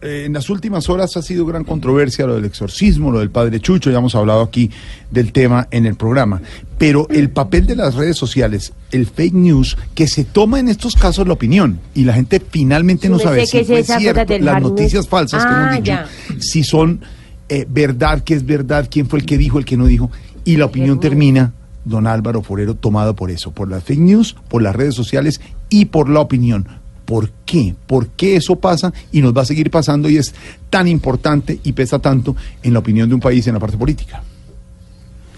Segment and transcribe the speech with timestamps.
[0.00, 3.58] eh, en las últimas horas ha sido gran controversia lo del exorcismo, lo del padre
[3.58, 4.70] Chucho, ya hemos hablado aquí
[5.10, 6.40] del tema en el programa,
[6.78, 10.94] pero el papel de las redes sociales, el fake news, que se toma en estos
[10.94, 15.44] casos la opinión y la gente finalmente no sabe si es cierto, las noticias falsas
[15.44, 17.00] que hemos ah, dicho, si son
[17.48, 20.10] eh, verdad, qué es verdad, quién fue el que dijo, el que no dijo,
[20.44, 21.52] y la opinión termina
[21.84, 25.86] don Álvaro Forero tomado por eso, por las fake news, por las redes sociales y
[25.86, 26.68] por la opinión.
[27.08, 27.74] ¿Por qué?
[27.86, 30.34] ¿Por qué eso pasa y nos va a seguir pasando y es
[30.68, 34.22] tan importante y pesa tanto en la opinión de un país en la parte política?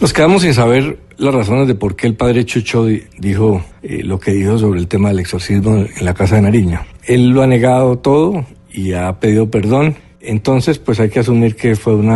[0.00, 2.86] Nos quedamos sin saber las razones de por qué el padre Chucho
[3.18, 6.80] dijo eh, lo que dijo sobre el tema del exorcismo en la casa de Nariño.
[7.04, 9.94] Él lo ha negado todo y ha pedido perdón.
[10.22, 12.08] Entonces, pues hay que asumir que fue un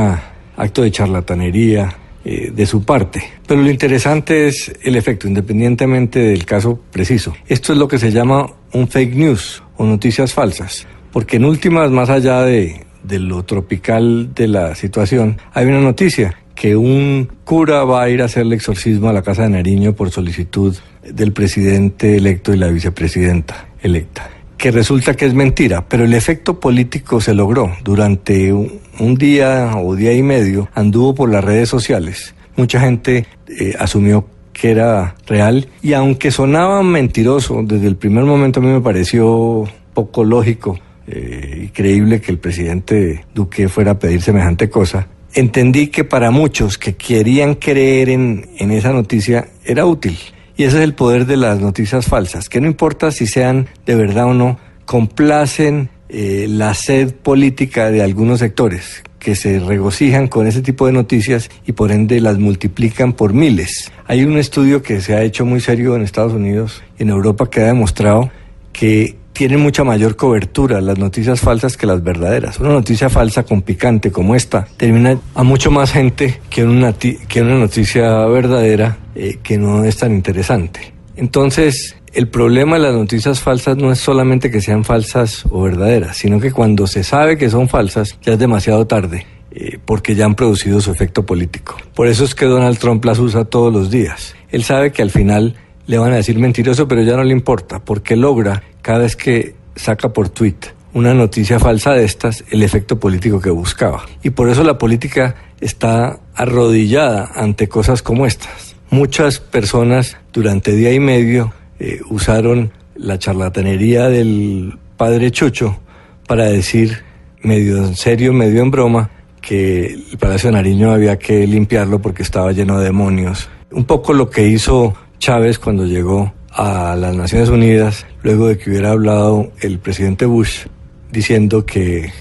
[0.57, 3.23] acto de charlatanería, eh, de su parte.
[3.47, 7.35] Pero lo interesante es el efecto, independientemente del caso preciso.
[7.49, 11.91] Esto es lo que se llama un fake news o noticias falsas, porque en últimas,
[11.91, 17.85] más allá de, de lo tropical de la situación, hay una noticia que un cura
[17.85, 21.33] va a ir a hacer el exorcismo a la Casa de Nariño por solicitud del
[21.33, 24.31] presidente electo y la vicepresidenta electa
[24.63, 27.73] que resulta que es mentira, pero el efecto político se logró.
[27.83, 32.33] Durante un, día o día y medio anduvo por las redes sociales.
[32.55, 38.61] Mucha gente eh, asumió que era real y aunque sonaba mentiroso, desde el primer momento
[38.61, 43.99] a mí me pareció poco lógico eh, y creíble que el presidente Duque fuera a
[43.99, 49.87] pedir semejante cosa, entendí que para muchos que querían creer en, en esa noticia era
[49.87, 50.17] útil.
[50.57, 53.95] Y ese es el poder de las noticias falsas, que no importa si sean de
[53.95, 60.49] verdad o no, complacen eh, la sed política de algunos sectores que se regocijan con
[60.49, 63.93] ese tipo de noticias y por ende las multiplican por miles.
[64.07, 67.49] Hay un estudio que se ha hecho muy serio en Estados Unidos y en Europa
[67.49, 68.31] que ha demostrado
[68.73, 72.61] que tienen mucha mayor cobertura las noticias falsas que las verdaderas.
[72.61, 77.43] Una noticia falsa con picante como esta termina a mucho más gente que una, que
[77.43, 80.95] una noticia verdadera eh, que no es tan interesante.
[81.17, 86.19] Entonces, el problema de las noticias falsas no es solamente que sean falsas o verdaderas,
[86.19, 89.27] sino que cuando se sabe que son falsas ya es demasiado tarde.
[89.51, 91.77] Eh, porque ya han producido su efecto político.
[91.97, 94.37] Por eso es que Donald Trump las usa todos los días.
[94.51, 95.57] Él sabe que al final
[95.93, 99.55] le van a decir mentiroso, pero ya no le importa, porque logra cada vez que
[99.77, 100.57] saca por tweet
[100.95, 104.07] una noticia falsa de estas, el efecto político que buscaba.
[104.23, 108.75] Y por eso la política está arrodillada ante cosas como estas.
[108.89, 115.79] Muchas personas durante día y medio eh, usaron la charlatanería del padre Chucho
[116.27, 117.05] para decir,
[117.43, 119.11] medio en serio, medio en broma,
[119.43, 123.51] que el Palacio Nariño había que limpiarlo porque estaba lleno de demonios.
[123.71, 128.71] Un poco lo que hizo Chávez cuando llegó a las Naciones Unidas, luego de que
[128.71, 130.67] hubiera hablado el presidente Bush,
[131.13, 132.13] diciendo que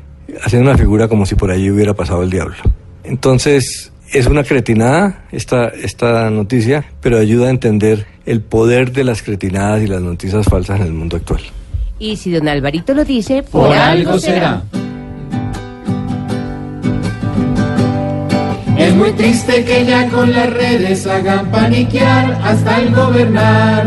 [0.44, 2.58] haciendo una figura como si por allí hubiera pasado el diablo.
[3.04, 9.24] Entonces, es una cretinada esta, esta noticia, pero ayuda a entender el poder de las
[9.24, 11.42] cretinadas y las noticias falsas en el mundo actual.
[11.98, 14.62] Y si don Alvarito lo dice, por, algo será.
[19.02, 23.84] Muy triste que ya con las redes hagan paniquear hasta el gobernar.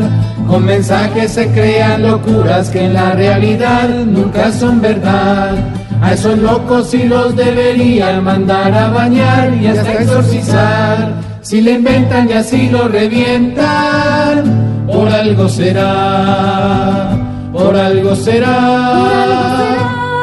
[0.48, 5.54] Con mensajes se crean locuras que en la realidad nunca son verdad.
[6.02, 11.12] A esos locos sí los deberían mandar a bañar y hasta exorcizar.
[11.42, 14.42] Si le inventan y así lo revientan,
[14.88, 17.10] por algo será,
[17.52, 18.50] por algo será,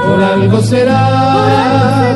[0.05, 2.10] por algo será.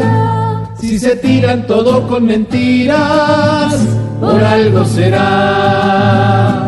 [0.95, 3.75] Si se tiran todo con mentiras,
[4.22, 6.65] por algo será.